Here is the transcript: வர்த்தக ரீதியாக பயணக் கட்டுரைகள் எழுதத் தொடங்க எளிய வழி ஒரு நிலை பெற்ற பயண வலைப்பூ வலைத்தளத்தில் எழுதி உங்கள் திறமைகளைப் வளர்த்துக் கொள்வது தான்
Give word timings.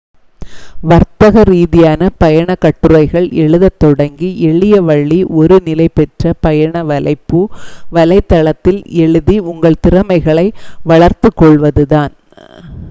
வர்த்தக 0.83 1.41
ரீதியாக 1.43 2.07
பயணக் 2.17 2.59
கட்டுரைகள் 2.59 3.27
எழுதத் 3.41 3.77
தொடங்க 3.79 4.21
எளிய 4.47 4.75
வழி 4.81 5.19
ஒரு 5.39 5.57
நிலை 5.67 5.87
பெற்ற 5.93 6.33
பயண 6.39 6.83
வலைப்பூ 6.83 7.41
வலைத்தளத்தில் 7.91 8.81
எழுதி 9.03 9.37
உங்கள் 9.51 9.81
திறமைகளைப் 9.87 10.57
வளர்த்துக் 10.85 11.39
கொள்வது 11.41 11.85
தான் 11.87 12.15